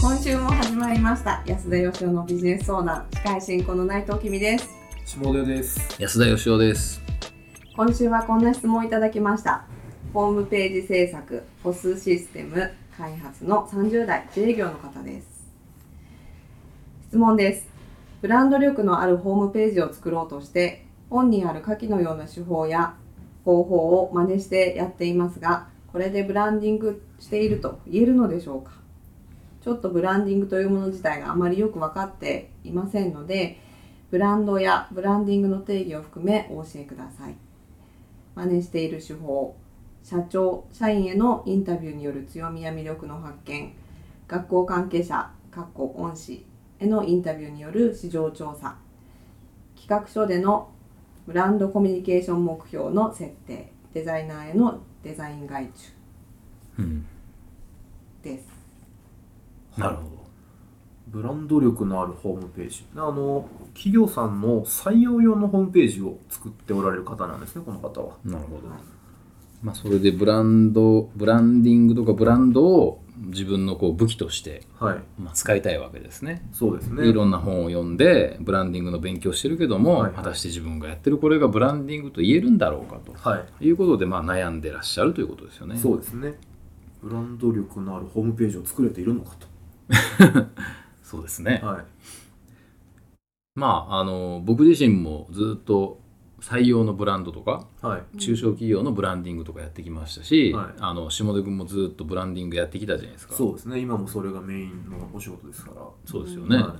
[0.00, 1.42] 今週も始まりました。
[1.46, 3.06] 安田義雄のビジネス相談。
[3.12, 4.68] 司会進行の内藤君です。
[5.04, 6.00] 下出です。
[6.00, 7.02] 安田義雄です。
[7.76, 9.64] 今週はこんな質問をいただきました。
[10.14, 15.46] ホームページ制作ポスシステム開発の30代自営業の方です。
[17.08, 17.68] 質問です。
[18.22, 22.94] ブランド力のあるホームページを作ろうとして本にある下記のような手法や
[23.44, 28.72] 方法を真似してやっていますがこれでブランディングしていると言えるのでしょうか？
[29.62, 33.60] ちょっとブランディングというもの自体があまりよく分かっていませんので
[34.10, 37.36] ブランドやブランディングの定義を含めお教えください
[38.34, 39.56] 真似している手法
[40.02, 43.74] 社長社員へのインタビューによる強みや魅力の発見
[44.26, 46.46] 学校関係者かっこ恩師
[46.78, 48.76] へのインタビューによる市場調査
[49.76, 50.70] 企画書での
[51.26, 55.72] ブランドコミュニケーション目標の設定デザイナーへのデザイン外注
[56.78, 57.06] うん。
[58.22, 58.49] です
[59.76, 60.20] なるほど。
[61.08, 62.84] ブランド力のあるホームページ。
[62.94, 68.16] あの、企業さんの採用用のホームページを作っておられる方なんですね、この方は。
[68.24, 68.68] なるほど。
[69.62, 74.98] まあそれでブランド、ブランディングとかブランドを自分のこう武器として、はい。
[75.18, 76.48] まあ、使いたいわけですね。
[76.52, 77.06] そうですね。
[77.06, 83.66] いろんな本を読んでブランディングの勉強してるけども、はい果たして自分がやってるこれがブランディングと言えるんだろうかと、はい。
[83.66, 85.76] い、うことでまあ悩んでらっしゃるということですよね。
[85.76, 86.34] そうですね。
[87.02, 89.34] ブランド力のあるホームページを作れているのか
[91.02, 91.66] そうですねと。。
[91.66, 91.84] はい。
[93.54, 96.00] まああの僕自身もずっと
[96.40, 98.18] 採用のブランドとかはい。
[98.18, 103.34] 中小企業のブランディングとかやってきましたし、はいあの下出君もずっとブランディングやってきたじゃないですか。
[103.34, 103.80] そうですね。
[103.80, 105.82] 今もそれがメインのお仕事ですから。
[106.04, 106.56] そうですよね。
[106.56, 106.76] は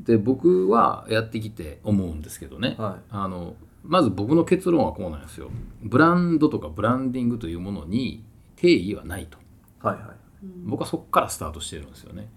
[0.00, 5.50] で僕はやってきて思うんですけどね、はあのまず僕の結論はこうなんですよ。
[5.82, 8.24] ブランドとかブランディングというものに
[8.56, 9.38] 定義はないと。
[9.38, 9.86] い。
[9.86, 9.96] はい。
[9.96, 10.06] はい。
[10.64, 12.28] 僕はそこからスタートしてるんですよね。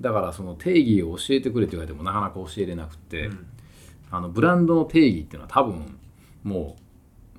[0.00, 3.46] だからその定義を教えてくれって言われてもなかなか教えれなくて、うん
[4.10, 5.98] あのブランドの定義っていうのは多分
[6.44, 6.76] も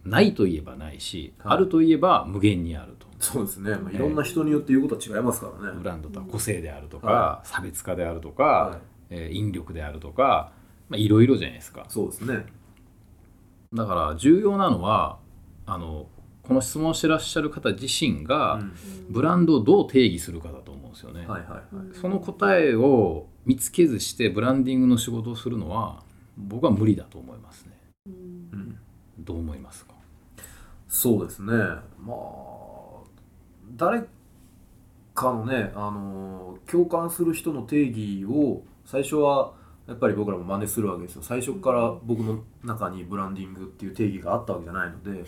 [0.06, 3.08] うないといえばないし、はいあるといえば無限にあると。
[3.18, 3.72] そうですね。
[3.76, 5.78] まあ、いろんな人によって言うことは違いますからね。
[5.78, 8.80] ブランドとは個性であるとか、は差別化であるとか、はい
[9.12, 10.52] えー引力であるとか、
[10.90, 12.46] まあ、いろいろじゃないですかそうですね。
[13.74, 15.20] だから重要なのは
[15.66, 16.08] あの
[16.48, 18.74] この質問してらっしゃる方自身が、うん
[19.08, 21.96] ブランドをどう定義するかだと思うんですよね、はいはいはい。
[22.02, 26.02] その答えを見つけずしてブランディングの仕事をするのは
[26.36, 28.80] 僕は無理だと思いますねうん
[29.20, 29.94] どう思いますか？
[30.88, 31.54] そうですね。
[31.54, 32.16] まあ、
[33.76, 34.06] 誰
[35.14, 39.54] かのね、あの、共感する人の定義を最初は
[39.88, 41.22] やっぱり僕らも真似するわけですよ。
[41.22, 45.24] 最初から僕の中にブランディングっていう定義があったわけじゃないので、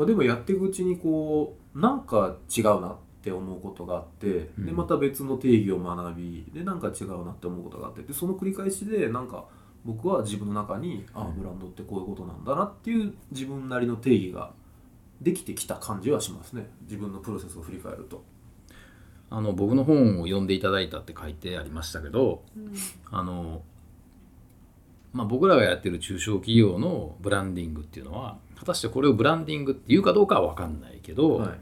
[0.00, 4.74] まあ、でもやっていくうちにこう、なんか違うなって思うことがあって、で、うん。
[4.74, 9.44] また別の定義を学び、で、なんか違うなって思うことがあって、で、その繰り返しで、なんか、
[9.84, 14.52] 僕は自分の中にああブランドってこういうことなんだなっていう自分なりの定義が
[15.20, 16.70] できてきた感じはしますね。
[16.82, 18.24] 自分のプロセスを振り返ると。
[19.28, 22.42] あの僕の本を読んでいただいたって書いてありましたけど
[23.10, 23.62] あの、
[25.12, 31.60] まあ、僕らがやってる中小企業のブランディングっていうのは果たしてこれをブランディングっていうかどうかは分かんないけど、はい。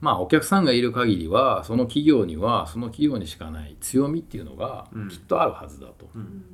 [0.00, 5.08] まあお客さんがいる限りはその企業にはその企業にしかない強みっていうのがうん。
[5.08, 6.44] きっとあるはずだと、うん。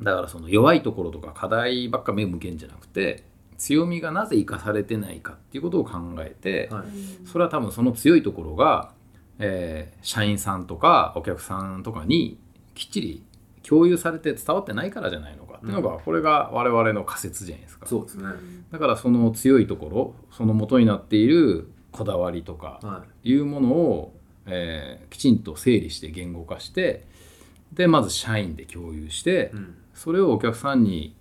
[0.00, 3.24] だからその弱いところとか課題ばっか目向けんじゃなくて
[3.56, 7.26] 強みがなぜ生かされてないかっていうことを考えて、はい。
[7.26, 8.92] それは多分その強いところが、
[9.38, 12.38] えー社員さんとかお客さんとかに
[12.74, 13.22] きっちり
[13.66, 17.86] 共有されて伝わってないからじゃないのかっていうのが、これが我々の仮説じゃないですか。
[17.86, 18.24] そうですね。
[18.70, 23.34] だからその強いところその元になっているこだわりとかはい。
[23.34, 24.14] うものを、
[24.46, 27.04] えーきちんと整理して言語化して
[27.72, 31.16] でまず社員で共有して、い、うん、それをお客さんに、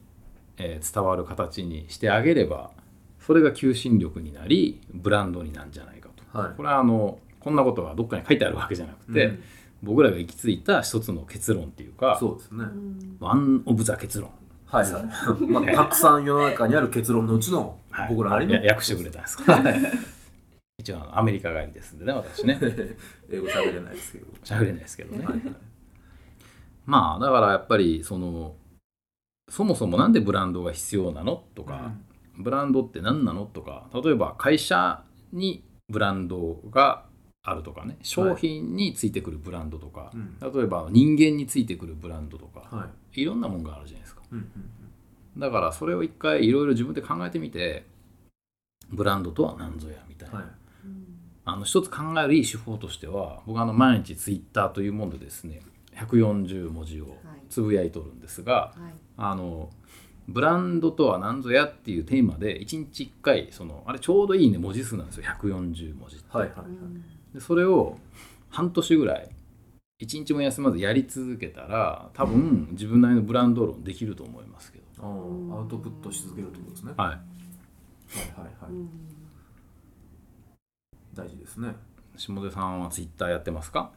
[0.57, 2.71] えー伝わる形にしてあげれば
[3.19, 6.37] それが求心力になりブランドになるんじゃないかと。
[6.37, 6.53] はい。
[6.55, 9.43] これはあのこんなことがどっかに書いてあるわけじゃなくて、うん
[9.83, 12.65] 僕らが行き着いた一つの結論っていうかそうですね、
[13.19, 14.31] ワン・オブ・ザ結論。
[14.65, 15.03] はいはい、
[15.47, 17.77] まあ、たくさん世の中にある結論のうちの
[18.09, 19.63] 僕らなりの、や訳してくれたんですか？
[20.79, 22.59] 一応アメリカ帰りですんでね私ね。
[23.31, 25.55] 英語喋れないですけど、喋れないですけどね、はいはい。
[26.85, 28.55] まあだからやっぱりその
[29.49, 31.91] そもそもなんでブランドが必要なのとか、
[32.37, 37.05] ブランドって何なのとか例えば会社にブランドが
[37.45, 37.97] あるとかね。
[38.01, 40.37] 商品についてくるブランドとか、うん。
[40.39, 43.21] 例えば人間についてくるブランドとか、はい。
[43.21, 44.21] いろんなもんがあるじゃないですか。
[44.31, 44.45] うんうん
[45.37, 47.85] だからそれを一回いろいろ自分で考えてみて
[48.89, 50.45] ブランドとは何ぞやみたいな、はい。
[51.43, 55.61] あの一つ考えるいい手法としては僕はあの毎日ツイッターというものでですね
[55.95, 57.17] 140文字を
[57.49, 58.93] つぶやいとるんですが、はい。
[59.17, 59.69] あの
[60.27, 65.25] ブランドとは何ぞやっていうテーマで1日1回そのあれちょうどいいね文字数なんですよ。
[65.41, 66.67] 140文字って、はいはいはい
[67.35, 67.99] でそれを
[68.49, 69.29] 半年ぐらい
[70.01, 76.93] 1日も休まずやり続けたら多分自分なりのブランド論できると思いますけど、あーアウトプットし続けるってことですね。
[76.95, 78.71] はい、はいはいはい。
[78.71, 78.89] うん。
[81.13, 81.75] 大事ですね。
[82.17, 83.91] 下出さんはツイッターやってますか？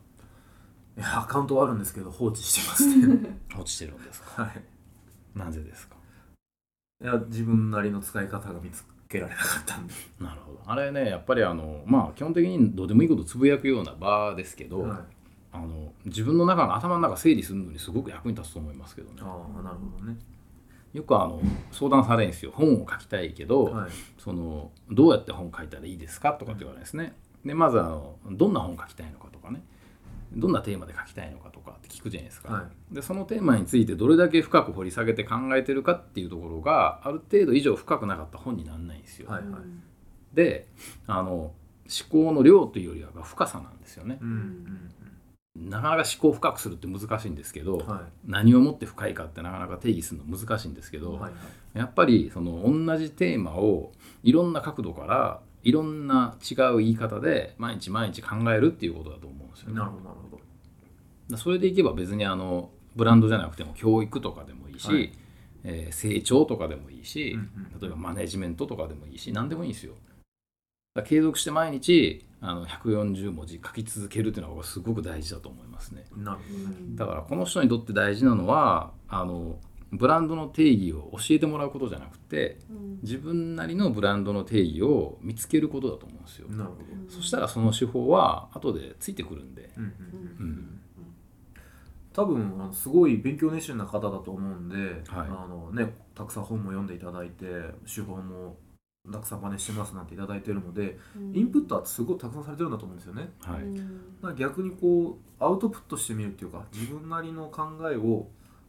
[0.96, 3.38] いやアカウントはあるんですけど放置してますね。
[3.56, 4.43] 落ちてるんですか？
[4.43, 4.62] はい。
[5.38, 5.96] なぜですか？
[7.02, 10.60] いや自分なりの使い方が見つけられなかったんで、なるほど。
[10.66, 14.99] あれねやっぱりあのまあ基本的にどうでもいいことつぶやくような場ですけど、はい、
[15.52, 19.16] あの自分の中の頭の中整理するのにすごく役に立つと思いますけどね。
[19.22, 20.16] ああなるほどね。
[20.93, 21.40] よくあの
[21.70, 22.52] 相談されるんですよ。
[22.55, 23.90] 本を書きたいけど、はい。
[24.19, 27.14] そのどうやって本書いたらいいですかとかって言われるんですね。
[27.44, 29.62] でまずあのどんな本書きたいのかとかね
[30.33, 32.53] どんなテーマで書きたいのかとかって聞くじゃないですか。
[32.53, 39.31] はでそのテーマについてどれだけ深く掘り下げて考えてるかっていうところがある程度以上深くなかった本にならないんですよ。
[39.31, 39.61] はいはい
[40.35, 40.67] で
[41.07, 41.55] あの思
[42.11, 44.19] 考の量というよりは深さなんですよね。
[44.21, 44.91] うんうん
[45.57, 51.33] なかなか思考を深くするって難しいんですけど、うんは何をもって深いかってなかなか定義するの難しいんですけど、いはいはい
[51.75, 53.93] やっぱりその同じテーマを
[54.23, 59.75] いろんな角度からいろんな違う言い方で毎日毎日考えるっていうことだと思うんですよね。
[59.76, 60.43] なるほどなるほど
[61.31, 65.12] だそれでいけば別にあのブランドじゃなくても教育とかでもいいし、はい
[65.64, 67.43] えー成長とかでもいいし、うんう
[67.76, 69.94] ん例えばマネジメントとかでもいいし何でもいいんですよ。
[71.05, 76.05] 継続して毎日あの140文字書き続けるっていうのはすごく大事だと思いますね。
[76.16, 79.58] なるほどねだからこの人にとって大事なのはあの
[79.93, 82.99] ブランドの定義を教えてもらうことじゃなくてうん。
[83.02, 86.49] 自分なりのブランドの定義を見つけることだと思うんですよ。
[86.49, 87.11] なるほど。
[87.11, 89.70] そしたらその手法は後でついてくるんで。
[89.76, 89.85] うん。
[89.85, 89.90] うん。
[89.90, 89.94] う
[90.40, 90.46] うん。
[90.46, 90.81] ん、
[92.12, 95.29] 多分すごい勉強熱心な方だと思うんで、はい。
[95.29, 97.44] あのね、たくさん本も読んでいただいて
[97.87, 98.56] 手法も
[99.11, 100.99] たくさん真似してますなんていただいてるので
[101.32, 103.31] インプットはすごいたくさんされてるんだと思うんですよね。
[103.41, 103.58] は
[104.32, 104.37] い。
[104.37, 108.29] 逆にこうアウトプットしてみるっていうか自分なりの考えを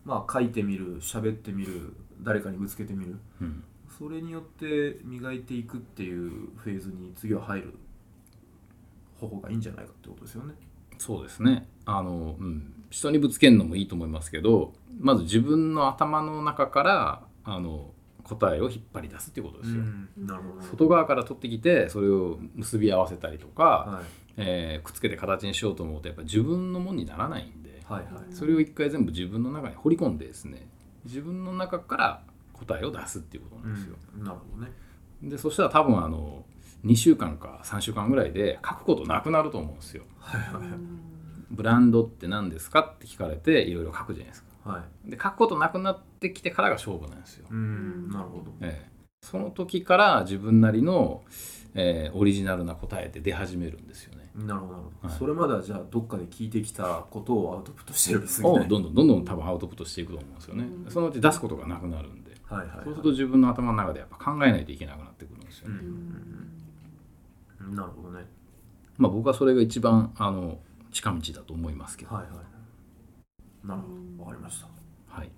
[0.09, 3.63] まあ書いてみる喋ってみる誰かにぶつけてみるうん
[3.97, 7.73] それによって磨いていくっていうフェーズに次は入る
[9.19, 10.53] 方法がいいんじゃないかってことですよね。
[10.97, 17.91] そうですねあの、うん、人にぶつけるのもいいと思いますけどまず自分の頭の中からあの
[18.23, 19.83] 答えを引っ張り出すっていうことですよ。
[20.17, 20.61] なるほど。
[20.61, 24.05] 外側から取ってきてそれを結び合わせたりとか、はい
[24.37, 28.23] えーくっつけて形にしようと思うとやっぱ自分のものにならないんではいはい。
[28.31, 30.67] それを一回全部自分の中に掘り込んでですね
[31.05, 32.21] 自分の中から
[32.53, 33.95] 答えを出すっていうことなんですよ。
[34.17, 34.71] うんなるほどね。
[35.23, 36.45] でそしたら多分あの
[36.85, 40.03] 2週間か3週間ぐらいで書くことなくなると思うんですよ。
[40.19, 40.79] はいはいはい。
[41.51, 44.71] ブランドって何ですかって聞かれていろいろ書くじゃないですか。
[44.71, 45.09] はい。
[45.09, 47.47] で書くことなくなってきてからが勝負なんですよ。
[47.49, 48.53] うん、なるほど。
[48.61, 51.23] ええその時から自分なりの、
[51.75, 54.29] えーオリジナルな答えって出始めるんですよね。
[54.35, 55.17] なるほどなるほど、はい。
[55.19, 60.63] それまではじゃあどっかで聞いてきたことをアウトプットしてるすぎないをどんどんどんどん多分アウトプットしていくと思うんですよね。
[60.63, 60.91] うん。
[60.91, 65.75] そのうち出すことがなくなるんで、はいはい、はい、そうすると自分の頭の中でやっぱ考えないといけなくなってくるんですよね。
[65.81, 68.25] うんなるほどね。
[68.97, 70.57] まあ僕はそれが一番あの
[70.91, 72.15] 近道だと思いますけど。
[72.15, 73.67] はいはい。
[73.67, 74.23] なるほど。
[74.23, 74.67] わかりました。
[75.07, 75.29] はい。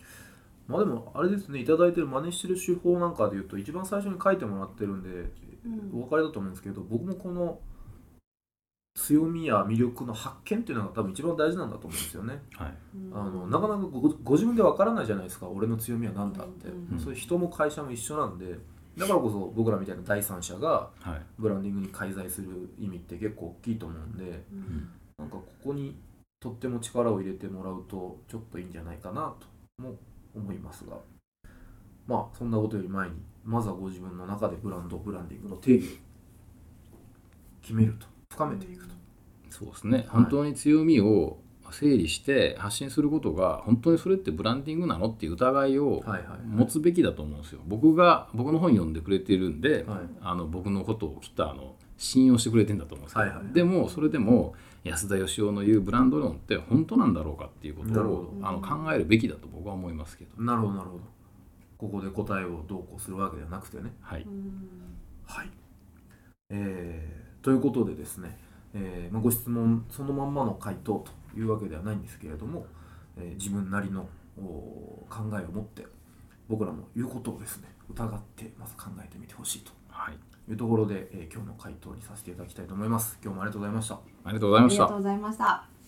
[0.72, 5.10] まあでもあれですねいただいてる真似してる手法なんかでいうと一番最初に書いてもらってるんで
[5.66, 6.00] うん。
[6.00, 7.60] お分かりだと思うんですけど僕もこの
[8.96, 12.42] 強みや魅力の発見っていうのが多分一番大事なんだと思うんですよね。
[12.56, 12.74] はい。
[13.13, 18.58] あのなかなかごご自分でわからないじゃないですか俺の強みは何だって、うんそういう人も会社も一緒なんで
[18.98, 21.22] だからこそ僕らみたいな第三者がはい。
[21.40, 22.50] ブランディングに介在する
[22.80, 24.90] 意味って結構大きいと思うんでうん。
[25.18, 25.98] なんかここに
[26.42, 29.82] とっても力を入れてもらうとちょっといいんじゃないかなと。
[29.82, 29.96] も
[30.36, 30.98] 思いますが。
[32.08, 35.88] まあそんなことより前にまずはご自分の中でブランドブランディングの定義を
[37.62, 38.08] 決めると。
[38.32, 38.96] 深めていくと、
[39.50, 46.40] そうですね、本当に強みを整理して発信することが本当にそれってブランディングなのっていう疑いをはいはいはい。
[46.46, 47.62] 持つべきだと思うんですよ。
[47.68, 50.00] 僕が僕の本読んでくれてるんで、はい。
[50.22, 53.53] あの僕のことをきっとあの信用してくれてんだと思うんですけど、はいはい。
[53.53, 58.34] でもそれでも安田義雄の言うブランド論って本当なんだろうかっていうことをど。
[58.41, 61.03] あの考えるべきだと僕は思いますけど、なるほどなるほど。
[61.77, 63.93] ここで答えをどうこうするわけではなくてね。
[64.01, 64.25] はい、
[65.25, 65.50] はい、
[66.50, 68.38] えーということでですね、
[68.74, 71.03] えーまあ、ご質問そのまんまの回答
[71.34, 72.65] というわけではないんですけれども、
[73.17, 75.86] えー自分なりのお考えを持って
[76.48, 79.72] 僕らの言うことをですね疑ってまず考えてみてほしいと。
[79.89, 80.17] はい、
[80.51, 84.98] いうところで、えー今日の回答にさせていただきたいと思います今日もありがとうございましたありがとうございましたありがとう。
[84.98, 85.81] ございました。